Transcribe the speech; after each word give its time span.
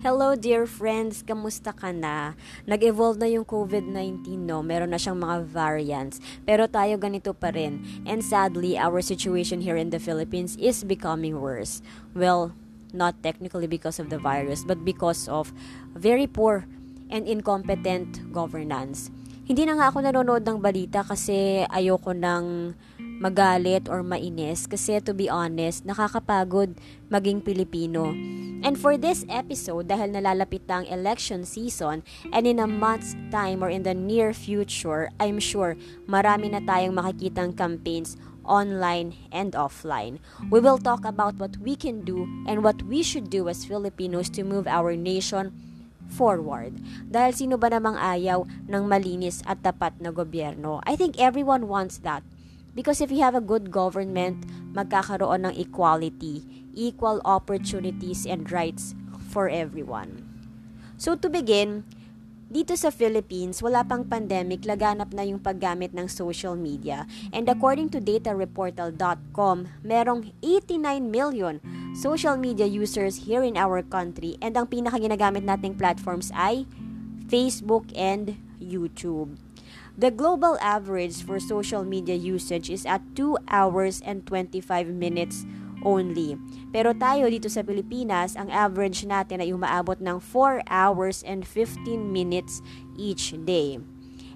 Hello 0.00 0.32
dear 0.32 0.64
friends, 0.64 1.20
kamusta 1.20 1.76
ka 1.76 1.92
na? 1.92 2.32
Nag-evolve 2.64 3.20
na 3.20 3.28
yung 3.28 3.44
COVID-19 3.44 4.32
no, 4.32 4.64
meron 4.64 4.88
na 4.88 4.96
siyang 4.96 5.20
mga 5.20 5.44
variants, 5.44 6.24
pero 6.48 6.64
tayo 6.64 6.96
ganito 6.96 7.36
pa 7.36 7.52
rin. 7.52 7.84
And 8.08 8.24
sadly, 8.24 8.80
our 8.80 9.04
situation 9.04 9.60
here 9.60 9.76
in 9.76 9.92
the 9.92 10.00
Philippines 10.00 10.56
is 10.56 10.88
becoming 10.88 11.36
worse. 11.36 11.84
Well, 12.16 12.56
not 12.96 13.20
technically 13.20 13.68
because 13.68 14.00
of 14.00 14.08
the 14.08 14.16
virus, 14.16 14.64
but 14.64 14.88
because 14.88 15.28
of 15.28 15.52
very 15.92 16.24
poor 16.24 16.64
and 17.12 17.28
incompetent 17.28 18.24
governance. 18.32 19.12
Hindi 19.44 19.68
na 19.68 19.76
nga 19.76 19.92
ako 19.92 20.00
nanonood 20.00 20.48
ng 20.48 20.64
balita 20.64 21.04
kasi 21.04 21.68
ayoko 21.68 22.16
nang 22.16 22.72
magalit 23.20 23.86
or 23.92 24.00
mainis 24.00 24.64
kasi 24.64 24.96
to 25.04 25.12
be 25.12 25.28
honest, 25.28 25.84
nakakapagod 25.84 26.80
maging 27.12 27.44
Pilipino. 27.44 28.16
And 28.60 28.76
for 28.76 28.96
this 28.96 29.28
episode, 29.28 29.88
dahil 29.92 30.16
nalalapit 30.16 30.64
na 30.68 30.80
ang 30.80 30.86
election 30.88 31.44
season 31.44 32.00
and 32.32 32.44
in 32.48 32.60
a 32.60 32.68
month's 32.68 33.12
time 33.28 33.60
or 33.60 33.68
in 33.68 33.84
the 33.84 33.92
near 33.92 34.32
future, 34.32 35.12
I'm 35.20 35.40
sure 35.40 35.76
marami 36.08 36.52
na 36.52 36.64
tayong 36.64 36.96
makikitang 36.96 37.56
campaigns 37.56 38.16
online 38.44 39.16
and 39.32 39.52
offline. 39.52 40.20
We 40.48 40.60
will 40.60 40.80
talk 40.80 41.04
about 41.04 41.36
what 41.36 41.60
we 41.60 41.76
can 41.76 42.04
do 42.04 42.24
and 42.48 42.64
what 42.64 42.82
we 42.88 43.04
should 43.04 43.28
do 43.28 43.48
as 43.48 43.68
Filipinos 43.68 44.28
to 44.36 44.44
move 44.44 44.64
our 44.64 44.96
nation 44.96 45.52
forward. 46.10 46.76
Dahil 47.06 47.32
sino 47.32 47.54
ba 47.56 47.70
namang 47.70 47.94
ayaw 47.96 48.44
ng 48.66 48.84
malinis 48.84 49.40
at 49.46 49.62
tapat 49.62 49.94
na 50.02 50.10
gobyerno? 50.10 50.82
I 50.84 50.98
think 50.98 51.16
everyone 51.22 51.70
wants 51.70 52.02
that. 52.02 52.26
Because 52.80 53.04
if 53.04 53.12
you 53.12 53.20
have 53.20 53.36
a 53.36 53.44
good 53.44 53.68
government, 53.68 54.48
magkakaroon 54.72 55.52
ng 55.52 55.54
equality, 55.60 56.40
equal 56.72 57.20
opportunities 57.28 58.24
and 58.24 58.48
rights 58.48 58.96
for 59.28 59.52
everyone. 59.52 60.24
So 60.96 61.12
to 61.12 61.28
begin, 61.28 61.84
dito 62.48 62.72
sa 62.80 62.88
Philippines, 62.88 63.60
wala 63.60 63.84
pang 63.84 64.08
pandemic, 64.08 64.64
laganap 64.64 65.12
na 65.12 65.28
yung 65.28 65.44
paggamit 65.44 65.92
ng 65.92 66.08
social 66.08 66.56
media. 66.56 67.04
And 67.36 67.52
according 67.52 67.92
to 67.92 68.00
datareportal.com, 68.00 69.56
merong 69.84 70.32
89 70.40 70.80
million 71.04 71.60
social 71.92 72.40
media 72.40 72.64
users 72.64 73.28
here 73.28 73.44
in 73.44 73.60
our 73.60 73.84
country 73.84 74.40
and 74.40 74.56
ang 74.56 74.72
pinakaginagamit 74.72 75.44
nating 75.44 75.76
platforms 75.76 76.32
ay 76.32 76.64
Facebook 77.28 77.92
and 77.92 78.40
YouTube. 78.56 79.36
The 79.98 80.10
global 80.10 80.58
average 80.62 81.22
for 81.22 81.40
social 81.40 81.82
media 81.82 82.14
usage 82.14 82.70
is 82.70 82.86
at 82.86 83.02
2 83.16 83.36
hours 83.50 84.02
and 84.04 84.26
25 84.26 84.90
minutes 84.90 85.46
only. 85.82 86.36
Pero 86.70 86.92
tayo 86.94 87.26
dito 87.26 87.48
sa 87.48 87.64
Pilipinas, 87.64 88.36
ang 88.36 88.52
average 88.52 89.08
natin 89.08 89.40
ay 89.40 89.50
umaabot 89.50 89.98
ng 89.98 90.20
4 90.20 90.62
hours 90.68 91.24
and 91.24 91.42
15 91.42 92.10
minutes 92.12 92.60
each 92.94 93.34
day. 93.48 93.80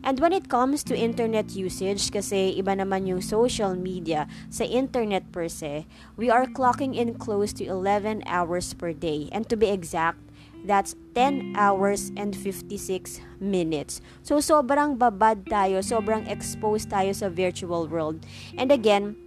And 0.05 0.21
when 0.21 0.37
it 0.37 0.53
comes 0.53 0.85
to 0.85 0.93
internet 0.93 1.57
usage, 1.57 2.13
kasi 2.13 2.53
iba 2.61 2.77
naman 2.77 3.09
yung 3.09 3.25
social 3.25 3.73
media 3.73 4.29
sa 4.53 4.69
internet 4.69 5.33
per 5.33 5.49
se, 5.49 5.89
we 6.21 6.29
are 6.29 6.45
clocking 6.45 6.93
in 6.93 7.17
close 7.17 7.57
to 7.57 7.65
11 7.65 8.21
hours 8.29 8.77
per 8.77 8.93
day. 8.93 9.33
And 9.33 9.49
to 9.49 9.57
be 9.57 9.73
exact, 9.73 10.21
That's 10.65 10.97
10 11.13 11.55
hours 11.61 12.11
and 12.17 12.33
56 12.33 13.21
minutes. 13.39 14.01
So, 14.25 14.41
sobrang 14.41 14.97
babad 14.97 15.45
tayo, 15.45 15.85
sobrang 15.85 16.25
exposed 16.25 16.89
tayo 16.89 17.13
sa 17.13 17.29
virtual 17.29 17.85
world. 17.85 18.25
And 18.57 18.73
again, 18.73 19.21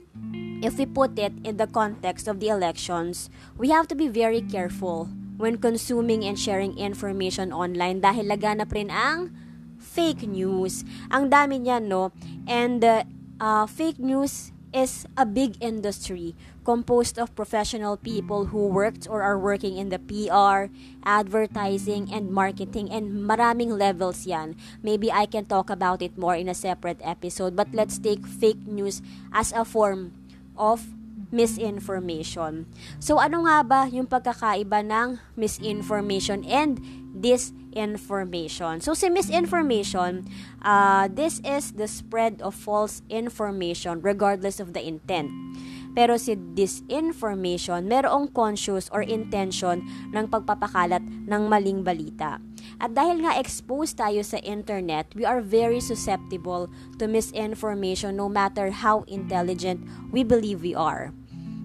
if 0.65 0.81
we 0.81 0.89
put 0.89 1.13
it 1.21 1.33
in 1.45 1.61
the 1.61 1.69
context 1.69 2.25
of 2.25 2.41
the 2.41 2.49
elections, 2.49 3.29
we 3.53 3.69
have 3.69 3.87
to 3.93 3.95
be 3.95 4.09
very 4.09 4.41
careful 4.41 5.13
when 5.37 5.61
consuming 5.61 6.25
and 6.25 6.33
sharing 6.33 6.73
information 6.81 7.53
online 7.53 8.01
dahil 8.01 8.25
laganap 8.25 8.73
rin 8.73 8.89
ang 8.89 9.29
fake 9.77 10.25
news. 10.25 10.81
Ang 11.13 11.29
dami 11.29 11.61
niyan, 11.61 11.85
no? 11.85 12.09
And 12.49 12.81
uh, 12.81 13.05
uh, 13.37 13.69
fake 13.69 14.01
news 14.01 14.51
is 14.73 15.05
a 15.15 15.25
big 15.25 15.55
industry 15.61 16.35
composed 16.65 17.17
of 17.17 17.35
professional 17.35 17.95
people 17.95 18.51
who 18.51 18.67
worked 18.67 19.07
or 19.07 19.23
are 19.23 19.39
working 19.39 19.77
in 19.77 19.89
the 19.89 19.99
PR, 19.99 20.71
advertising, 21.07 22.11
and 22.11 22.31
marketing, 22.31 22.91
and 22.91 23.23
maraming 23.23 23.79
levels 23.79 24.27
yan. 24.27 24.55
Maybe 24.83 25.11
I 25.11 25.25
can 25.25 25.45
talk 25.45 25.69
about 25.69 26.01
it 26.01 26.17
more 26.17 26.35
in 26.35 26.49
a 26.49 26.57
separate 26.57 26.99
episode, 27.03 27.55
but 27.55 27.71
let's 27.71 27.97
take 27.97 28.27
fake 28.27 28.67
news 28.67 29.01
as 29.31 29.53
a 29.55 29.63
form 29.63 30.11
of 30.57 30.91
misinformation. 31.31 32.67
So 32.99 33.19
ano 33.19 33.43
nga 33.47 33.63
ba 33.63 33.81
yung 33.91 34.07
pagkakaiba 34.07 34.83
ng 34.83 35.19
misinformation 35.35 36.47
and 36.47 36.79
disinformation? 37.17 38.81
So 38.81 38.93
si 38.93 39.09
misinformation, 39.09 40.29
uh, 40.61 41.09
this 41.09 41.41
is 41.41 41.73
the 41.73 41.89
spread 41.89 42.41
of 42.41 42.53
false 42.55 43.01
information 43.09 44.01
regardless 44.01 44.61
of 44.61 44.73
the 44.73 44.81
intent. 44.85 45.33
Pero 45.97 46.21
si 46.21 46.37
disinformation, 46.37 47.89
merong 47.89 48.29
conscious 48.29 48.85
or 48.93 49.01
intention 49.01 49.81
ng 50.13 50.29
pagpapakalat 50.29 51.01
ng 51.01 51.49
maling 51.49 51.81
balita. 51.81 52.37
At 52.77 52.93
dahil 52.93 53.25
nga 53.25 53.33
exposed 53.33 53.97
tayo 53.97 54.21
sa 54.21 54.37
internet, 54.45 55.09
we 55.17 55.25
are 55.25 55.41
very 55.41 55.81
susceptible 55.81 56.69
to 57.01 57.09
misinformation 57.09 58.13
no 58.13 58.29
matter 58.29 58.69
how 58.69 59.01
intelligent 59.09 59.81
we 60.13 60.21
believe 60.21 60.61
we 60.61 60.77
are. 60.77 61.09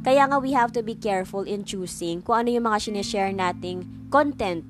Kaya 0.03 0.25
nga 0.25 0.41
we 0.41 0.57
have 0.57 0.73
to 0.73 0.81
be 0.81 0.97
careful 0.97 1.45
in 1.45 1.69
choosing 1.69 2.25
kung 2.25 2.49
ano 2.49 2.57
yung 2.57 2.67
mga 2.67 2.89
sinishare 2.89 3.37
nating 3.37 3.85
content 4.09 4.65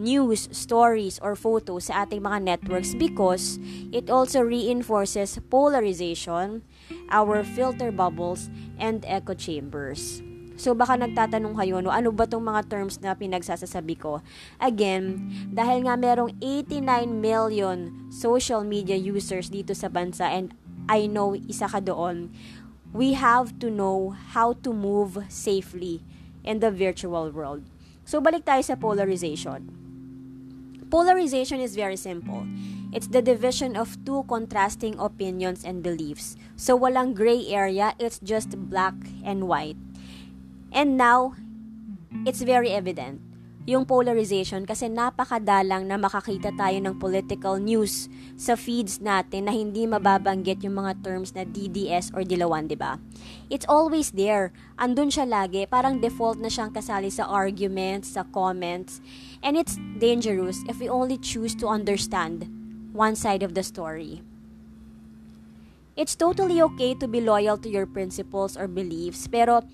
news, 0.00 0.48
stories, 0.50 1.20
or 1.20 1.36
photos 1.36 1.92
sa 1.92 2.08
ating 2.08 2.24
mga 2.24 2.40
networks 2.40 2.96
because 2.96 3.60
it 3.92 4.08
also 4.08 4.40
reinforces 4.40 5.36
polarization, 5.52 6.64
our 7.12 7.44
filter 7.44 7.92
bubbles, 7.92 8.48
and 8.80 9.04
echo 9.04 9.36
chambers. 9.36 10.24
So 10.60 10.76
baka 10.76 10.96
nagtatanong 10.96 11.56
kayo, 11.56 11.80
no, 11.80 11.88
ano 11.88 12.12
ba 12.12 12.28
tong 12.28 12.44
mga 12.44 12.68
terms 12.68 13.00
na 13.00 13.16
pinagsasasabi 13.16 13.96
ko? 13.96 14.20
Again, 14.60 15.32
dahil 15.48 15.88
nga 15.88 15.96
merong 15.96 16.36
89 16.36 16.84
million 17.16 18.08
social 18.12 18.60
media 18.60 18.92
users 18.92 19.48
dito 19.48 19.72
sa 19.72 19.88
bansa 19.88 20.28
and 20.28 20.52
I 20.84 21.08
know 21.08 21.32
isa 21.32 21.64
ka 21.64 21.80
doon, 21.80 22.28
we 22.92 23.16
have 23.16 23.56
to 23.64 23.72
know 23.72 24.12
how 24.36 24.52
to 24.60 24.76
move 24.76 25.24
safely 25.32 26.04
in 26.44 26.60
the 26.60 26.68
virtual 26.68 27.32
world. 27.32 27.64
So 28.04 28.20
balik 28.20 28.44
tayo 28.44 28.60
sa 28.60 28.76
polarization. 28.76 29.79
Polarization 30.90 31.60
is 31.60 31.76
very 31.78 31.96
simple. 31.96 32.46
It's 32.92 33.06
the 33.06 33.22
division 33.22 33.76
of 33.76 33.94
two 34.04 34.26
contrasting 34.26 34.98
opinions 34.98 35.64
and 35.64 35.82
beliefs. 35.82 36.36
So 36.56 36.76
walang 36.76 37.14
gray 37.14 37.46
area, 37.46 37.94
it's 37.98 38.18
just 38.18 38.58
black 38.68 38.94
and 39.22 39.46
white. 39.46 39.78
And 40.72 40.98
now, 40.98 41.38
it's 42.26 42.42
very 42.42 42.70
evident 42.70 43.22
yung 43.68 43.84
polarization 43.84 44.64
kasi 44.64 44.88
napakadalang 44.88 45.84
na 45.84 46.00
makakita 46.00 46.48
tayo 46.56 46.80
ng 46.80 46.96
political 46.96 47.60
news 47.60 48.08
sa 48.40 48.56
feeds 48.56 49.04
natin 49.04 49.48
na 49.48 49.52
hindi 49.52 49.84
mababanggit 49.84 50.64
yung 50.64 50.80
mga 50.80 50.96
terms 51.04 51.36
na 51.36 51.44
DDS 51.44 52.16
or 52.16 52.24
Dilawan, 52.24 52.72
di 52.72 52.76
ba? 52.76 52.96
It's 53.52 53.68
always 53.68 54.16
there. 54.16 54.56
Andun 54.80 55.12
siya 55.12 55.28
lagi. 55.28 55.68
Parang 55.68 56.00
default 56.00 56.40
na 56.40 56.48
siyang 56.48 56.72
kasali 56.72 57.12
sa 57.12 57.28
arguments, 57.28 58.16
sa 58.16 58.24
comments. 58.32 59.04
And 59.44 59.60
it's 59.60 59.76
dangerous 60.00 60.64
if 60.64 60.80
we 60.80 60.88
only 60.88 61.20
choose 61.20 61.52
to 61.60 61.68
understand 61.68 62.48
one 62.96 63.12
side 63.12 63.44
of 63.44 63.52
the 63.52 63.62
story. 63.62 64.24
It's 65.96 66.14
totally 66.14 66.62
okay 66.62 66.94
to 66.94 67.08
be 67.08 67.20
loyal 67.20 67.58
to 67.58 67.68
your 67.68 67.86
principles 67.86 68.56
or 68.56 68.68
beliefs, 68.68 69.26
pero 69.26 69.66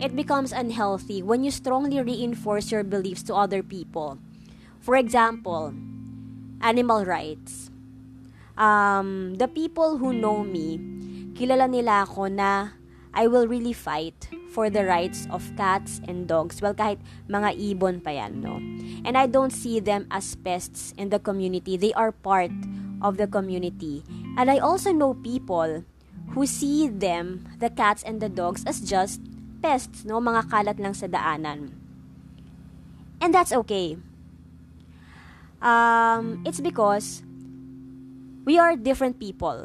it 0.00 0.14
becomes 0.14 0.52
unhealthy 0.52 1.22
when 1.22 1.42
you 1.42 1.50
strongly 1.50 2.00
reinforce 2.00 2.70
your 2.70 2.84
beliefs 2.84 3.22
to 3.24 3.34
other 3.34 3.62
people. 3.62 4.18
For 4.80 4.96
example, 4.96 5.74
animal 6.60 7.04
rights. 7.04 7.70
Um, 8.56 9.34
the 9.34 9.48
people 9.48 9.98
who 9.98 10.14
know 10.14 10.44
me, 10.44 10.78
kilala 11.34 11.66
nila 11.68 12.06
ako 12.06 12.30
na 12.30 12.78
I 13.14 13.26
will 13.26 13.46
really 13.46 13.72
fight 13.72 14.30
for 14.50 14.70
the 14.70 14.86
rights 14.86 15.26
of 15.30 15.42
cats 15.56 16.00
and 16.06 16.26
dogs. 16.26 16.62
Well, 16.62 16.74
kahit 16.74 16.98
mga 17.30 17.58
ibon 17.58 18.02
pa 18.02 18.10
yan, 18.10 18.42
no? 18.42 18.58
And 19.06 19.18
I 19.18 19.26
don't 19.26 19.54
see 19.54 19.78
them 19.78 20.06
as 20.10 20.34
pests 20.34 20.94
in 20.98 21.10
the 21.10 21.18
community. 21.18 21.78
They 21.78 21.94
are 21.94 22.10
part 22.10 22.54
of 23.02 23.16
the 23.16 23.26
community. 23.26 24.02
And 24.36 24.50
I 24.50 24.58
also 24.58 24.92
know 24.92 25.14
people 25.14 25.84
who 26.34 26.46
see 26.46 26.88
them, 26.88 27.46
the 27.58 27.70
cats 27.70 28.02
and 28.02 28.20
the 28.20 28.28
dogs, 28.28 28.64
as 28.66 28.80
just 28.80 29.20
pests, 29.62 30.04
no? 30.04 30.20
Mga 30.20 30.50
kalat 30.50 30.78
lang 30.80 30.94
sa 30.94 31.06
daanan. 31.06 31.72
And 33.20 33.32
that's 33.32 33.52
okay. 33.64 33.96
Um, 35.64 36.44
it's 36.44 36.60
because 36.60 37.24
we 38.44 38.58
are 38.58 38.76
different 38.76 39.18
people 39.18 39.64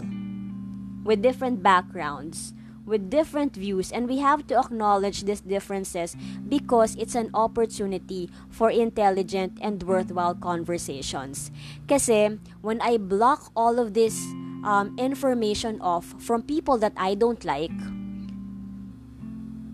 with 1.04 1.22
different 1.22 1.62
backgrounds 1.62 2.54
with 2.90 3.14
different 3.14 3.54
views 3.54 3.94
and 3.94 4.10
we 4.10 4.18
have 4.18 4.50
to 4.50 4.58
acknowledge 4.58 5.24
these 5.24 5.46
differences 5.46 6.18
because 6.50 6.98
it's 6.98 7.14
an 7.14 7.30
opportunity 7.38 8.28
for 8.50 8.74
intelligent 8.74 9.54
and 9.62 9.86
worthwhile 9.86 10.34
conversations. 10.34 11.54
Kasi 11.88 12.42
when 12.66 12.82
I 12.82 12.98
block 12.98 13.54
all 13.56 13.78
of 13.78 13.94
this 13.94 14.18
um, 14.66 14.98
information 14.98 15.78
off 15.80 16.18
from 16.18 16.42
people 16.42 16.82
that 16.82 16.98
I 16.98 17.14
don't 17.14 17.46
like, 17.46 17.78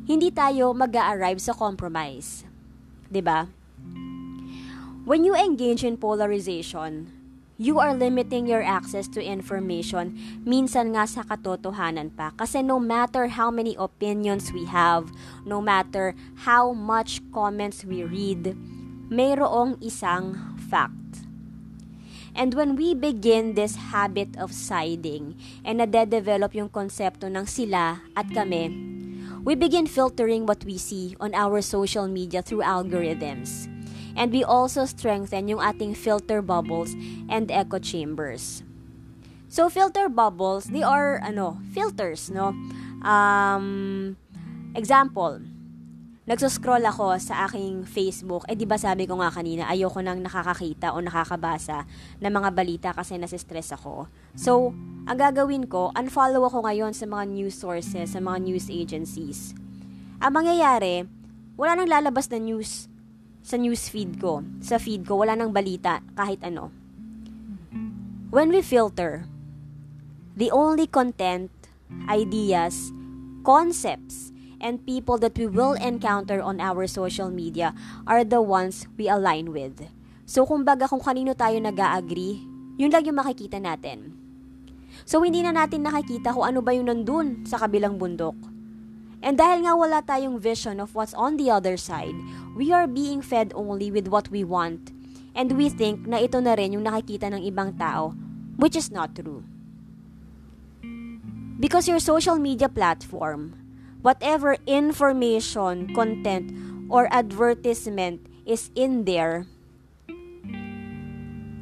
hindi 0.05 0.29
tayo 0.29 0.75
mag 0.75 0.93
arrive 0.93 1.41
sa 1.41 1.57
compromise. 1.57 2.45
'Di 3.09 3.25
ba? 3.25 3.49
When 5.05 5.25
you 5.25 5.33
engage 5.37 5.85
in 5.85 5.97
polarization, 5.97 7.09
you 7.55 7.79
are 7.79 7.95
limiting 7.95 8.47
your 8.47 8.63
access 8.63 9.07
to 9.07 9.23
information 9.23 10.15
minsan 10.43 10.91
nga 10.91 11.07
sa 11.07 11.23
katotohanan 11.23 12.11
pa. 12.11 12.35
Kasi 12.35 12.59
no 12.59 12.79
matter 12.79 13.31
how 13.31 13.47
many 13.47 13.75
opinions 13.79 14.51
we 14.51 14.67
have 14.67 15.07
no 15.47 15.63
matter 15.63 16.11
how 16.43 16.75
much 16.75 17.23
comments 17.31 17.87
we 17.87 18.03
read 18.03 18.55
mayroong 19.07 19.79
isang 19.79 20.35
fact. 20.67 21.23
And 22.35 22.51
when 22.51 22.75
we 22.75 22.91
begin 22.91 23.55
this 23.55 23.95
habit 23.95 24.35
of 24.35 24.51
siding 24.51 25.39
and 25.63 25.79
nade-develop 25.79 26.51
yung 26.51 26.67
konsepto 26.67 27.31
ng 27.31 27.47
sila 27.47 28.03
at 28.11 28.27
kami 28.35 28.75
we 29.45 29.55
begin 29.55 29.87
filtering 29.87 30.43
what 30.43 30.65
we 30.67 30.75
see 30.75 31.15
on 31.21 31.31
our 31.31 31.61
social 31.61 32.09
media 32.09 32.41
through 32.41 32.65
algorithms 32.65 33.71
And 34.15 34.31
we 34.31 34.43
also 34.43 34.87
strengthen 34.87 35.51
yung 35.51 35.59
ating 35.59 35.95
filter 35.99 36.39
bubbles 36.41 36.95
and 37.27 37.51
echo 37.51 37.79
chambers. 37.79 38.63
So 39.51 39.69
filter 39.69 40.09
bubbles, 40.09 40.71
they 40.71 40.83
are 40.83 41.19
ano, 41.23 41.59
filters, 41.71 42.31
no? 42.31 42.55
Um, 43.05 44.15
example, 44.73 45.39
nagsuscroll 46.25 46.81
ako 46.81 47.21
sa 47.21 47.45
aking 47.45 47.85
Facebook, 47.85 48.49
eh 48.49 48.57
di 48.57 48.65
ba 48.65 48.81
sabi 48.81 49.05
ko 49.05 49.21
nga 49.21 49.29
kanina, 49.29 49.69
ayoko 49.69 50.01
nang 50.01 50.25
nakakakita 50.25 50.91
o 50.91 50.99
nakakabasa 50.99 51.85
ng 52.17 52.33
mga 52.33 52.49
balita 52.51 52.89
kasi 52.97 53.21
nasistress 53.21 53.77
ako. 53.77 54.09
So, 54.33 54.73
ang 55.05 55.17
gagawin 55.21 55.69
ko, 55.69 55.93
unfollow 55.93 56.41
ako 56.49 56.65
ngayon 56.65 56.97
sa 56.97 57.05
mga 57.05 57.29
news 57.29 57.55
sources, 57.55 58.17
sa 58.17 58.19
mga 58.19 58.41
news 58.41 58.73
agencies. 58.73 59.53
Ang 60.17 60.33
mangyayari, 60.33 61.05
wala 61.55 61.77
nang 61.77 61.93
lalabas 61.93 62.25
na 62.33 62.41
news 62.41 62.89
sa 63.45 63.61
news 63.61 63.93
feed 63.93 64.17
ko. 64.17 64.41
Sa 64.57 64.81
feed 64.81 65.05
ko, 65.05 65.21
wala 65.21 65.37
nang 65.37 65.53
balita, 65.53 66.01
kahit 66.17 66.41
ano. 66.41 66.73
When 68.33 68.49
we 68.49 68.65
filter, 68.65 69.29
the 70.33 70.49
only 70.49 70.89
content, 70.89 71.53
ideas, 72.09 72.89
concepts, 73.45 74.33
and 74.57 74.81
people 74.81 75.21
that 75.21 75.37
we 75.37 75.45
will 75.45 75.77
encounter 75.77 76.41
on 76.41 76.57
our 76.57 76.89
social 76.89 77.29
media 77.29 77.77
are 78.09 78.25
the 78.25 78.41
ones 78.41 78.89
we 78.97 79.05
align 79.05 79.53
with. 79.53 79.85
So, 80.25 80.41
kumbaga 80.49 80.89
kung 80.89 81.05
kanino 81.05 81.37
tayo 81.37 81.61
nag-agree, 81.61 82.41
yun 82.81 82.89
lang 82.89 83.05
yung 83.05 83.21
makikita 83.21 83.61
natin. 83.61 84.17
So, 85.05 85.21
hindi 85.21 85.45
na 85.45 85.53
natin 85.53 85.85
nakikita 85.85 86.33
kung 86.33 86.49
ano 86.49 86.65
ba 86.65 86.73
yung 86.73 86.89
nandun 86.89 87.45
sa 87.45 87.61
kabilang 87.61 88.01
bundok 88.01 88.33
And 89.25 89.41
dahil 89.41 89.65
nga 89.65 89.73
wala 89.73 90.05
tayong 90.05 90.37
vision 90.37 90.77
of 90.77 90.93
what's 90.93 91.17
on 91.17 91.41
the 91.41 91.49
other 91.49 91.81
side, 91.81 92.13
we 92.55 92.71
are 92.71 92.87
being 92.87 93.21
fed 93.21 93.51
only 93.53 93.91
with 93.91 94.07
what 94.07 94.31
we 94.31 94.43
want. 94.43 94.95
And 95.35 95.51
we 95.59 95.67
think 95.67 96.07
na 96.07 96.23
ito 96.23 96.39
na 96.39 96.55
rin 96.55 96.71
yung 96.71 96.87
nakikita 96.87 97.27
ng 97.27 97.43
ibang 97.43 97.75
tao, 97.75 98.15
which 98.55 98.79
is 98.79 98.87
not 98.87 99.11
true. 99.11 99.43
Because 101.59 101.91
your 101.91 101.99
social 101.99 102.39
media 102.39 102.71
platform, 102.71 103.59
whatever 103.99 104.55
information, 104.63 105.91
content, 105.91 106.55
or 106.87 107.11
advertisement 107.11 108.23
is 108.47 108.71
in 108.75 109.03
there, 109.03 109.43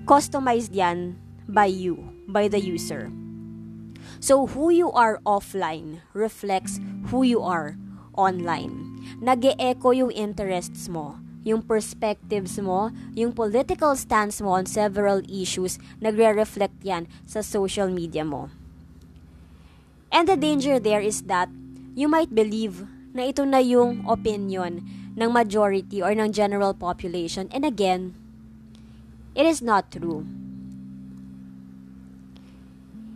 customized 0.05 0.77
yan 0.77 1.17
by 1.49 1.65
you, 1.65 1.97
by 2.29 2.45
the 2.45 2.61
user. 2.61 3.09
So, 4.19 4.45
who 4.45 4.69
you 4.69 4.91
are 4.93 5.19
offline 5.25 6.05
reflects 6.13 6.79
who 7.09 7.23
you 7.23 7.41
are 7.41 7.77
online. 8.13 8.92
Nag 9.21 9.45
echo 9.59 9.91
yung 9.91 10.11
interests 10.11 10.89
mo, 10.89 11.19
yung 11.43 11.61
perspectives 11.61 12.55
mo, 12.59 12.89
yung 13.13 13.35
political 13.35 13.95
stance 13.99 14.39
mo 14.39 14.55
on 14.55 14.65
several 14.65 15.19
issues, 15.27 15.77
nagre-reflect 15.99 16.79
yan 16.81 17.07
sa 17.27 17.43
social 17.43 17.91
media 17.91 18.23
mo. 18.23 18.47
And 20.13 20.29
the 20.29 20.37
danger 20.37 20.79
there 20.79 21.01
is 21.01 21.25
that 21.25 21.49
you 21.93 22.07
might 22.07 22.33
believe 22.33 22.85
na 23.13 23.29
ito 23.29 23.45
na 23.45 23.61
yung 23.61 24.05
opinion 24.09 24.81
ng 25.13 25.29
majority 25.29 26.01
or 26.01 26.13
ng 26.17 26.33
general 26.33 26.73
population. 26.73 27.45
And 27.53 27.61
again, 27.61 28.17
it 29.37 29.45
is 29.45 29.61
not 29.61 29.93
true. 29.93 30.25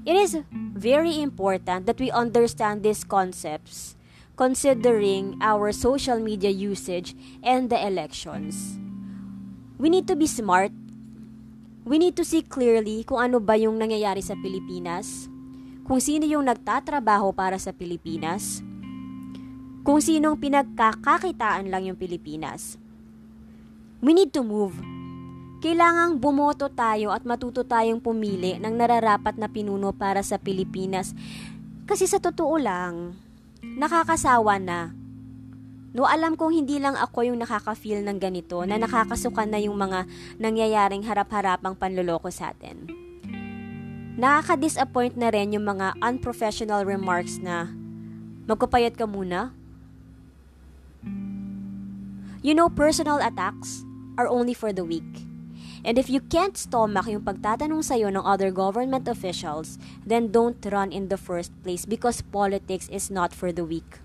It 0.08 0.16
is 0.16 0.40
very 0.52 1.20
important 1.20 1.84
that 1.84 2.00
we 2.00 2.14
understand 2.14 2.80
these 2.80 3.04
concepts 3.04 3.97
considering 4.38 5.34
our 5.42 5.74
social 5.74 6.22
media 6.22 6.54
usage 6.54 7.18
and 7.42 7.74
the 7.74 7.76
elections. 7.76 8.78
We 9.82 9.90
need 9.90 10.06
to 10.08 10.16
be 10.16 10.30
smart. 10.30 10.70
We 11.84 11.98
need 11.98 12.14
to 12.22 12.24
see 12.24 12.46
clearly 12.46 13.02
kung 13.02 13.18
ano 13.18 13.42
ba 13.42 13.58
yung 13.58 13.82
nangyayari 13.82 14.22
sa 14.22 14.38
Pilipinas, 14.38 15.26
kung 15.90 15.98
sino 15.98 16.30
yung 16.30 16.46
nagtatrabaho 16.46 17.34
para 17.34 17.58
sa 17.58 17.74
Pilipinas, 17.74 18.62
kung 19.82 19.98
sinong 19.98 20.38
pinagkakakitaan 20.38 21.74
lang 21.74 21.90
yung 21.90 21.98
Pilipinas. 21.98 22.78
We 24.06 24.14
need 24.14 24.30
to 24.38 24.46
move 24.46 24.78
kailangang 25.58 26.22
bumoto 26.22 26.70
tayo 26.70 27.10
at 27.10 27.26
matuto 27.26 27.66
tayong 27.66 27.98
pumili 27.98 28.62
ng 28.62 28.74
nararapat 28.78 29.42
na 29.42 29.50
pinuno 29.50 29.90
para 29.90 30.22
sa 30.22 30.38
Pilipinas. 30.38 31.18
Kasi 31.90 32.06
sa 32.06 32.22
totoo 32.22 32.62
lang, 32.62 33.18
nakakasawa 33.64 34.58
na. 34.62 34.92
No, 35.98 36.06
alam 36.06 36.38
kong 36.38 36.54
hindi 36.54 36.78
lang 36.78 36.94
ako 36.94 37.26
yung 37.32 37.42
nakaka-feel 37.42 38.06
ng 38.06 38.22
ganito, 38.22 38.62
na 38.68 38.78
nakakasukan 38.78 39.50
na 39.50 39.58
yung 39.58 39.80
mga 39.80 40.06
nangyayaring 40.38 41.02
harap-harapang 41.02 41.74
panloloko 41.74 42.30
sa 42.30 42.54
atin. 42.54 42.86
Nakaka-disappoint 44.18 45.18
na 45.18 45.30
rin 45.30 45.54
yung 45.54 45.66
mga 45.66 45.98
unprofessional 46.02 46.86
remarks 46.86 47.42
na, 47.42 47.70
magkapayat 48.46 48.94
ka 48.98 49.06
muna? 49.06 49.54
You 52.46 52.54
know, 52.54 52.70
personal 52.70 53.18
attacks 53.22 53.82
are 54.18 54.30
only 54.30 54.54
for 54.54 54.74
the 54.74 54.86
weak. 54.86 55.06
And 55.86 56.02
if 56.02 56.10
you 56.10 56.22
can't 56.22 56.58
stomach 56.58 57.06
yung 57.06 57.26
pagtatanong 57.26 57.86
sa'yo 57.86 58.10
ng 58.10 58.24
other 58.26 58.50
government 58.50 59.06
officials, 59.06 59.78
then 60.06 60.34
don't 60.34 60.58
run 60.70 60.90
in 60.90 61.10
the 61.10 61.20
first 61.20 61.54
place 61.62 61.86
because 61.86 62.26
politics 62.26 62.90
is 62.90 63.14
not 63.14 63.34
for 63.34 63.54
the 63.54 63.66
weak. 63.66 64.02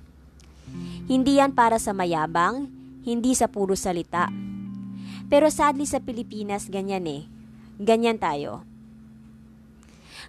Hindi 1.09 1.41
yan 1.41 1.57
para 1.57 1.77
sa 1.81 1.93
mayabang, 1.97 2.69
hindi 3.03 3.33
sa 3.33 3.49
puro 3.49 3.77
salita. 3.77 4.29
Pero 5.33 5.49
sadly 5.49 5.89
sa 5.89 6.01
Pilipinas, 6.01 6.69
ganyan 6.69 7.09
eh. 7.09 7.25
Ganyan 7.81 8.21
tayo. 8.21 8.69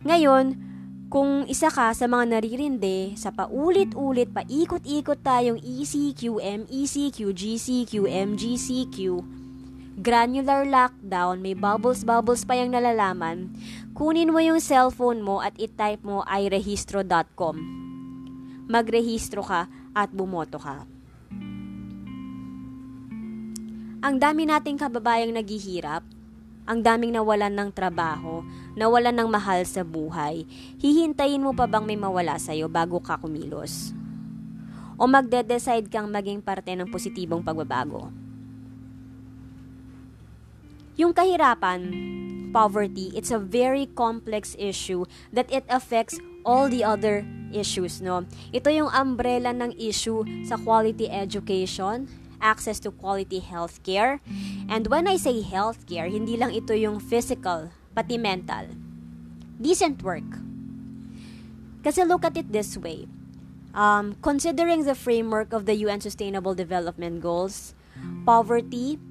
Ngayon, 0.04 0.74
kung 1.14 1.46
isa 1.46 1.70
ka 1.70 1.94
sa 1.94 2.10
mga 2.10 2.26
naririnde 2.40 3.14
sa 3.14 3.30
paulit-ulit, 3.30 4.34
paikot-ikot 4.34 5.22
tayong 5.22 5.62
ECQ, 5.62 6.42
MECQ, 6.42 7.30
GCQ, 7.30 7.94
MGCQ, 8.10 8.98
granular 10.00 10.66
lockdown, 10.66 11.38
may 11.44 11.54
bubbles-bubbles 11.54 12.50
pa 12.50 12.58
yung 12.58 12.74
nalalaman, 12.74 13.54
kunin 13.94 14.34
mo 14.34 14.42
yung 14.42 14.58
cellphone 14.58 15.22
mo 15.22 15.38
at 15.46 15.54
i-type 15.62 16.02
mo 16.02 16.26
irehistro.com. 16.26 17.56
Magrehistro 18.66 19.46
ka 19.46 19.70
at 19.94 20.10
bumoto 20.10 20.58
ka. 20.58 20.90
Ang 24.04 24.20
dami 24.20 24.44
nating 24.50 24.76
kababayang 24.76 25.32
naghihirap, 25.32 26.04
ang 26.64 26.80
daming 26.80 27.16
nawalan 27.16 27.52
ng 27.54 27.70
trabaho, 27.72 28.44
nawalan 28.76 29.16
ng 29.16 29.30
mahal 29.32 29.64
sa 29.64 29.84
buhay, 29.84 30.48
hihintayin 30.80 31.44
mo 31.44 31.52
pa 31.52 31.68
bang 31.68 31.84
may 31.88 32.00
mawala 32.00 32.40
sa'yo 32.40 32.68
bago 32.68 33.00
ka 33.00 33.20
kumilos? 33.20 33.96
O 34.96 35.08
magde-decide 35.08 35.88
kang 35.92 36.08
maging 36.08 36.40
parte 36.40 36.72
ng 36.72 36.88
positibong 36.88 37.44
pagbabago? 37.44 38.23
Yung 40.94 41.14
kahirapan, 41.14 41.90
poverty, 42.54 43.10
it's 43.18 43.34
a 43.34 43.42
very 43.42 43.90
complex 43.98 44.54
issue 44.62 45.10
that 45.34 45.50
it 45.50 45.66
affects 45.66 46.22
all 46.46 46.70
the 46.70 46.86
other 46.86 47.26
issues, 47.50 47.98
no? 47.98 48.30
Ito 48.54 48.70
yung 48.70 48.94
umbrella 48.94 49.50
ng 49.58 49.74
issue 49.74 50.22
sa 50.46 50.62
quality 50.62 51.10
education, 51.10 52.06
access 52.38 52.78
to 52.84 52.94
quality 52.94 53.42
healthcare. 53.42 54.22
And 54.70 54.86
when 54.92 55.10
I 55.10 55.18
say 55.18 55.42
healthcare, 55.42 56.12
hindi 56.12 56.38
lang 56.38 56.54
ito 56.54 56.78
yung 56.78 57.02
physical, 57.02 57.74
pati 57.98 58.22
mental. 58.22 58.70
Decent 59.58 60.04
work. 60.06 60.28
Kasi 61.82 62.06
look 62.06 62.22
at 62.22 62.38
it 62.38 62.54
this 62.54 62.78
way. 62.78 63.10
Um, 63.74 64.14
considering 64.22 64.86
the 64.86 64.94
framework 64.94 65.50
of 65.52 65.66
the 65.66 65.74
UN 65.90 66.06
Sustainable 66.06 66.54
Development 66.54 67.18
Goals, 67.18 67.74
poverty, 68.28 69.02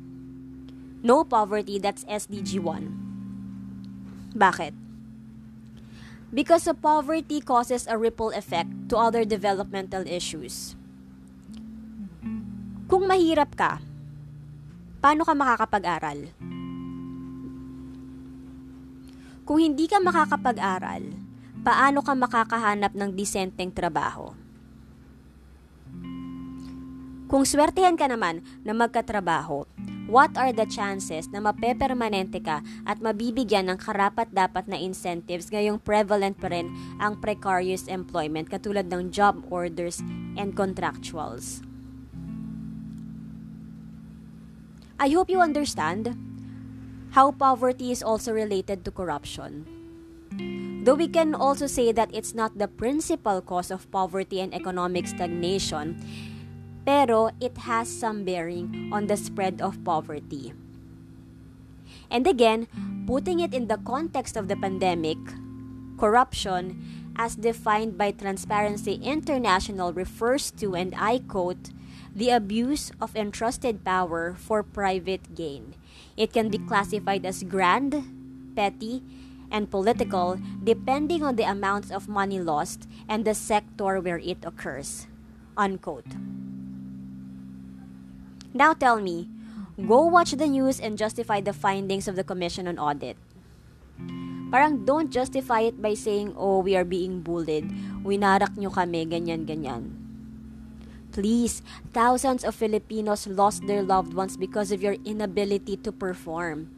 no 1.02 1.26
poverty, 1.26 1.82
that's 1.82 2.06
SDG 2.06 2.62
1. 2.62 4.34
Bakit? 4.38 4.72
Because 6.32 6.64
the 6.64 6.72
poverty 6.72 7.44
causes 7.44 7.84
a 7.84 8.00
ripple 8.00 8.32
effect 8.32 8.72
to 8.88 8.96
other 8.96 9.28
developmental 9.28 10.06
issues. 10.08 10.72
Kung 12.88 13.04
mahirap 13.04 13.52
ka, 13.52 13.84
paano 15.04 15.28
ka 15.28 15.36
makakapag-aral? 15.36 16.32
Kung 19.44 19.58
hindi 19.60 19.84
ka 19.90 20.00
makakapag-aral, 20.00 21.04
paano 21.60 22.00
ka 22.00 22.16
makakahanap 22.16 22.96
ng 22.96 23.10
disenteng 23.12 23.74
trabaho? 23.74 24.32
Kung 27.32 27.48
swertehan 27.48 27.96
ka 27.96 28.08
naman 28.12 28.44
na 28.60 28.76
magkatrabaho, 28.76 29.64
what 30.12 30.36
are 30.36 30.52
the 30.52 30.68
chances 30.68 31.32
na 31.32 31.40
mapepermanente 31.40 32.44
ka 32.44 32.60
at 32.84 33.00
mabibigyan 33.00 33.72
ng 33.72 33.80
karapat-dapat 33.80 34.68
na 34.68 34.76
incentives 34.76 35.48
ngayong 35.48 35.80
prevalent 35.80 36.36
pa 36.36 36.52
rin 36.52 36.68
ang 37.00 37.16
precarious 37.16 37.88
employment 37.88 38.52
katulad 38.52 38.92
ng 38.92 39.08
job 39.08 39.40
orders 39.48 40.04
and 40.36 40.52
contractuals? 40.52 41.64
I 45.00 45.08
hope 45.16 45.32
you 45.32 45.40
understand 45.40 46.12
how 47.16 47.32
poverty 47.32 47.90
is 47.90 48.04
also 48.04 48.36
related 48.36 48.84
to 48.84 48.92
corruption. 48.92 49.64
Though 50.84 50.94
we 50.94 51.08
can 51.08 51.32
also 51.32 51.66
say 51.66 51.90
that 51.90 52.12
it's 52.12 52.36
not 52.36 52.60
the 52.60 52.68
principal 52.68 53.40
cause 53.40 53.72
of 53.72 53.88
poverty 53.88 54.44
and 54.44 54.52
economic 54.52 55.08
stagnation, 55.08 55.96
pero 56.84 57.30
it 57.40 57.56
has 57.68 57.88
some 57.88 58.24
bearing 58.24 58.90
on 58.92 59.06
the 59.06 59.16
spread 59.16 59.60
of 59.60 59.82
poverty. 59.84 60.52
And 62.10 62.26
again, 62.26 62.68
putting 63.06 63.40
it 63.40 63.54
in 63.54 63.68
the 63.68 63.78
context 63.78 64.36
of 64.36 64.48
the 64.48 64.56
pandemic, 64.56 65.18
corruption, 65.98 66.76
as 67.16 67.36
defined 67.36 67.96
by 67.96 68.12
Transparency 68.12 68.94
International, 69.02 69.92
refers 69.92 70.50
to, 70.58 70.74
and 70.74 70.94
I 70.96 71.18
quote, 71.20 71.70
the 72.14 72.30
abuse 72.30 72.92
of 73.00 73.16
entrusted 73.16 73.84
power 73.84 74.34
for 74.36 74.62
private 74.62 75.34
gain. 75.34 75.74
It 76.16 76.32
can 76.32 76.50
be 76.50 76.58
classified 76.58 77.24
as 77.24 77.42
grand, 77.42 77.96
petty, 78.54 79.02
and 79.50 79.70
political 79.70 80.40
depending 80.64 81.22
on 81.22 81.36
the 81.36 81.48
amounts 81.48 81.90
of 81.90 82.08
money 82.08 82.40
lost 82.40 82.88
and 83.08 83.24
the 83.24 83.34
sector 83.34 84.00
where 84.00 84.18
it 84.18 84.44
occurs. 84.44 85.06
Unquote. 85.56 86.16
Now 88.52 88.76
tell 88.76 89.00
me, 89.00 89.28
go 89.80 90.04
watch 90.04 90.36
the 90.36 90.46
news 90.46 90.80
and 90.80 91.00
justify 91.00 91.40
the 91.40 91.56
findings 91.56 92.06
of 92.06 92.16
the 92.16 92.24
Commission 92.24 92.68
on 92.68 92.78
Audit. 92.78 93.16
Parang 94.52 94.84
don't 94.84 95.08
justify 95.08 95.72
it 95.72 95.80
by 95.80 95.96
saying, 95.96 96.36
oh, 96.36 96.60
we 96.60 96.76
are 96.76 96.84
being 96.84 97.24
bullied. 97.24 97.72
Winarak 98.04 98.52
nyo 98.60 98.68
kami, 98.68 99.08
ganyan, 99.08 99.48
ganyan. 99.48 99.96
Please, 101.12 101.64
thousands 101.96 102.44
of 102.44 102.52
Filipinos 102.52 103.24
lost 103.24 103.64
their 103.64 103.80
loved 103.80 104.12
ones 104.12 104.36
because 104.36 104.72
of 104.72 104.84
your 104.84 104.96
inability 105.04 105.80
to 105.80 105.92
perform. 105.92 106.68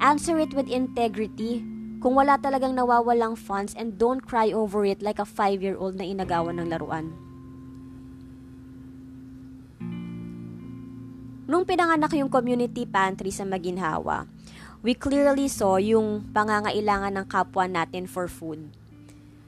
Answer 0.00 0.36
it 0.36 0.52
with 0.52 0.68
integrity. 0.68 1.64
Kung 2.04 2.12
wala 2.12 2.36
talagang 2.36 2.76
nawawalang 2.76 3.40
funds 3.40 3.72
and 3.72 3.96
don't 3.96 4.20
cry 4.20 4.52
over 4.52 4.84
it 4.84 5.00
like 5.00 5.16
a 5.16 5.24
five-year-old 5.24 5.96
na 5.96 6.04
inagawan 6.04 6.60
ng 6.60 6.68
laruan. 6.68 7.16
Nung 11.46 11.62
pinanganak 11.62 12.10
yung 12.18 12.26
community 12.26 12.82
pantry 12.90 13.30
sa 13.30 13.46
Maginhawa, 13.46 14.26
we 14.82 14.98
clearly 14.98 15.46
saw 15.46 15.78
yung 15.78 16.26
pangangailangan 16.34 17.14
ng 17.14 17.26
kapwa 17.30 17.70
natin 17.70 18.10
for 18.10 18.26
food. 18.26 18.66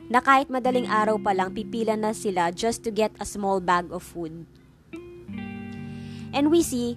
Na 0.07 0.23
kahit 0.23 0.47
madaling 0.47 0.87
araw 0.87 1.19
pa 1.19 1.35
lang, 1.35 1.51
pipila 1.51 1.99
na 1.99 2.15
sila 2.15 2.55
just 2.55 2.87
to 2.87 2.95
get 2.95 3.11
a 3.19 3.27
small 3.27 3.59
bag 3.59 3.91
of 3.91 4.07
food. 4.07 4.47
And 6.31 6.55
we 6.55 6.63
see 6.63 6.95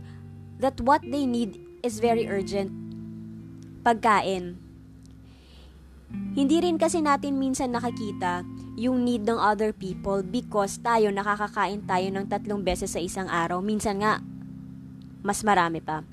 that 0.61 0.77
what 0.85 1.01
they 1.01 1.25
need 1.25 1.57
is 1.81 1.97
very 1.97 2.29
urgent. 2.29 2.69
Pagkain. 3.81 4.61
Hindi 6.37 6.61
rin 6.61 6.77
kasi 6.77 7.01
natin 7.01 7.41
minsan 7.41 7.73
nakakita 7.73 8.45
yung 8.77 9.01
need 9.01 9.25
ng 9.25 9.39
other 9.39 9.73
people 9.73 10.21
because 10.21 10.77
tayo 10.79 11.09
nakakakain 11.09 11.81
tayo 11.89 12.07
ng 12.13 12.25
tatlong 12.29 12.61
beses 12.61 12.93
sa 12.93 13.01
isang 13.01 13.27
araw. 13.27 13.59
Minsan 13.59 13.99
nga, 14.03 14.21
mas 15.21 15.41
marami 15.45 15.81
pa. 15.81 16.03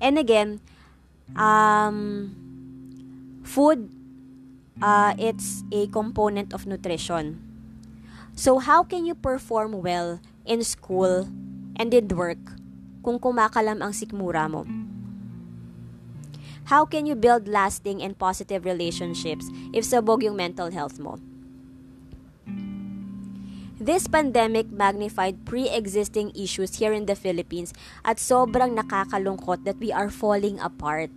And 0.00 0.16
again, 0.16 0.64
um, 1.36 2.32
food, 3.44 3.90
uh, 4.80 5.12
it's 5.18 5.62
a 5.70 5.86
component 5.92 6.54
of 6.56 6.64
nutrition. 6.66 7.38
So, 8.32 8.58
how 8.58 8.82
can 8.82 9.04
you 9.04 9.14
perform 9.14 9.84
well 9.84 10.20
in 10.48 10.64
school 10.64 11.28
and 11.76 11.92
in 11.92 12.08
work 12.08 12.40
kung 13.04 13.20
kumakalam 13.20 13.84
ang 13.84 13.92
sikmura 13.92 14.48
mo? 14.48 14.64
How 16.70 16.86
can 16.86 17.04
you 17.04 17.18
build 17.18 17.50
lasting 17.50 18.00
and 18.00 18.14
positive 18.16 18.64
relationships 18.64 19.50
if 19.74 19.82
sabog 19.84 20.22
yung 20.22 20.38
mental 20.38 20.70
health 20.70 21.02
mo? 21.02 21.18
This 23.80 24.04
pandemic 24.04 24.68
magnified 24.68 25.48
pre-existing 25.48 26.36
issues 26.36 26.76
here 26.76 26.92
in 26.92 27.08
the 27.08 27.16
Philippines 27.16 27.72
at 28.04 28.20
sobrang 28.20 28.76
nakakalungkot 28.76 29.64
that 29.64 29.80
we 29.80 29.88
are 29.88 30.12
falling 30.12 30.60
apart. 30.60 31.08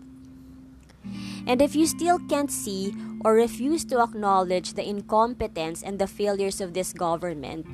And 1.43 1.59
if 1.59 1.75
you 1.75 1.83
still 1.83 2.23
can't 2.31 2.47
see 2.47 2.95
or 3.19 3.35
refuse 3.35 3.83
to 3.91 3.99
acknowledge 3.99 4.79
the 4.79 4.87
incompetence 4.87 5.83
and 5.83 5.99
the 5.99 6.07
failures 6.07 6.63
of 6.63 6.71
this 6.71 6.95
government, 6.95 7.67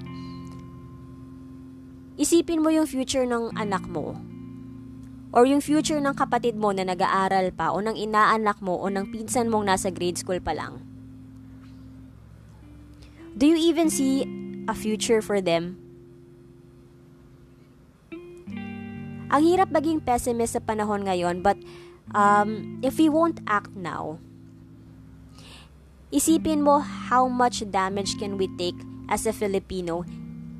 isipin 2.17 2.65
mo 2.65 2.73
yung 2.73 2.89
future 2.89 3.29
ng 3.29 3.53
anak 3.61 3.85
mo 3.85 4.17
or 5.29 5.45
yung 5.45 5.61
future 5.61 6.01
ng 6.01 6.17
kapatid 6.17 6.57
mo 6.57 6.73
na 6.73 6.81
nag-aaral 6.81 7.53
pa 7.53 7.69
o 7.69 7.77
ng 7.77 7.93
inaanak 7.93 8.57
mo 8.57 8.81
o 8.81 8.89
ng 8.89 9.13
pinsan 9.13 9.53
mong 9.53 9.69
nasa 9.69 9.93
grade 9.93 10.17
school 10.17 10.41
pa 10.41 10.57
lang. 10.57 10.81
Do 13.37 13.45
you 13.45 13.61
even 13.69 13.93
see 13.93 14.48
a 14.69 14.77
future 14.77 15.25
for 15.25 15.41
them. 15.41 15.81
Ang 19.33 19.41
hirap 19.45 19.73
maging 19.73 20.05
pessimist 20.05 20.53
sa 20.53 20.61
panahon 20.61 21.09
ngayon 21.09 21.41
but 21.41 21.57
um, 22.13 22.77
if 22.85 23.01
we 23.01 23.09
won't 23.09 23.41
act 23.49 23.73
now, 23.73 24.21
isipin 26.13 26.61
mo 26.61 26.81
how 26.81 27.25
much 27.25 27.65
damage 27.69 28.17
can 28.21 28.37
we 28.37 28.49
take 28.57 28.77
as 29.09 29.25
a 29.25 29.33
Filipino 29.33 30.05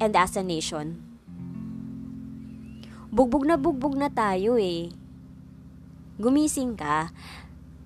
and 0.02 0.18
as 0.18 0.34
a 0.34 0.46
nation. 0.46 1.02
Bugbog 3.10 3.46
na 3.46 3.58
bugbog 3.58 3.98
na 3.98 4.10
tayo 4.10 4.58
eh. 4.58 4.94
Gumising 6.22 6.78
ka 6.78 7.10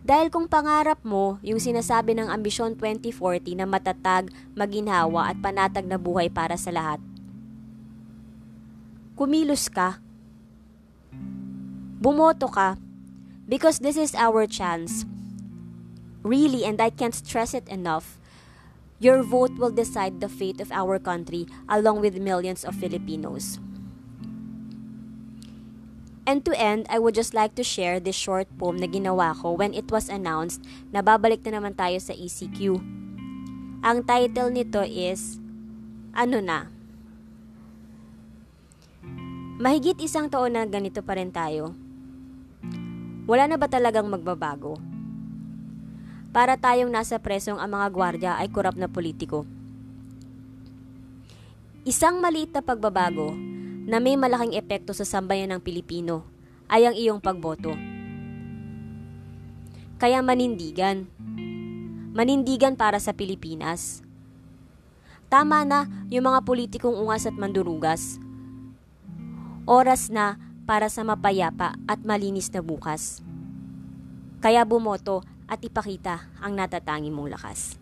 dahil 0.03 0.27
kung 0.27 0.51
pangarap 0.51 1.00
mo, 1.07 1.39
yung 1.39 1.63
sinasabi 1.63 2.12
ng 2.19 2.27
Ambisyon 2.27 2.75
2040 2.75 3.55
na 3.55 3.63
matatag, 3.63 4.27
maginhawa 4.51 5.31
at 5.31 5.39
panatag 5.39 5.88
na 5.88 5.95
buhay 5.95 6.27
para 6.27 6.60
sa 6.60 6.75
lahat, 6.75 7.00
kumilos 9.15 9.72
ka. 9.72 10.03
Bumoto 12.03 12.51
ka 12.51 12.75
because 13.48 13.79
this 13.79 13.95
is 13.95 14.12
our 14.19 14.43
chance. 14.43 15.07
Really, 16.19 16.67
and 16.67 16.83
I 16.83 16.91
can't 16.91 17.15
stress 17.15 17.55
it 17.55 17.67
enough, 17.72 18.19
your 19.00 19.24
vote 19.24 19.55
will 19.55 19.72
decide 19.72 20.19
the 20.19 20.27
fate 20.27 20.60
of 20.60 20.72
our 20.72 21.00
country 21.00 21.48
along 21.67 22.03
with 22.03 22.19
millions 22.19 22.67
of 22.67 22.75
Filipinos. 22.75 23.60
And 26.24 26.39
to 26.48 26.56
end, 26.56 26.88
I 26.88 27.03
would 27.03 27.15
just 27.15 27.36
like 27.36 27.60
to 27.60 27.68
share 27.68 28.00
this 28.00 28.15
short 28.15 28.48
poem 28.56 28.80
na 28.80 28.88
ginawa 28.88 29.36
ko 29.36 29.60
when 29.60 29.75
it 29.75 29.92
was 29.92 30.08
announced 30.08 30.63
na 30.96 31.03
babalik 31.03 31.44
na 31.44 31.60
naman 31.60 31.75
tayo 31.75 32.00
sa 32.00 32.15
ECQ. 32.15 32.80
Ang 33.84 34.08
title 34.08 34.48
nito 34.48 34.80
is, 34.88 35.44
Ano 36.13 36.39
na? 36.39 36.70
Mahigit 39.58 39.98
isang 40.00 40.30
taon 40.30 40.53
na 40.53 40.63
ganito 40.63 41.01
pa 41.01 41.18
rin 41.18 41.34
tayo. 41.34 41.74
Wala 43.25 43.50
na 43.50 43.58
ba 43.58 43.65
talagang 43.65 44.06
magbabago? 44.08 44.77
Para 46.30 46.53
tayong 46.53 46.94
nasa 46.94 47.18
presong 47.18 47.58
ang 47.58 47.74
mga 47.74 47.88
gwardya 47.89 48.32
ay 48.38 48.48
kurap 48.53 48.77
na 48.77 48.86
politiko. 48.86 49.44
Isang 51.84 52.22
maliit 52.22 52.53
na 52.53 52.62
pagbabago 52.62 53.52
na 53.83 53.99
may 53.99 54.15
malaking 54.15 54.55
epekto 54.55 54.95
sa 54.95 55.03
sambayan 55.03 55.51
ng 55.51 55.61
Pilipino 55.63 56.23
ay 56.71 56.87
ang 56.87 56.95
iyong 56.95 57.19
pagboto. 57.19 57.75
Kaya 59.99 60.23
manindigan. 60.23 61.07
Manindigan 62.13 62.75
para 62.75 62.99
sa 62.99 63.11
Pilipinas. 63.15 64.03
Tama 65.27 65.65
na 65.65 65.89
yung 66.13 66.29
mga 66.29 66.45
politikong 66.45 66.93
ungas 66.93 67.25
at 67.25 67.33
mandurugas. 67.33 68.21
Oras 69.65 70.13
na 70.13 70.37
para 70.63 70.87
sa 70.87 71.01
mapayapa 71.01 71.75
at 71.89 71.99
malinis 72.05 72.51
na 72.53 72.61
bukas. 72.61 73.23
Kaya 74.43 74.67
bumoto 74.67 75.23
at 75.47 75.59
ipakita 75.63 76.29
ang 76.39 76.59
natatangi 76.59 77.09
mong 77.09 77.29
lakas. 77.31 77.79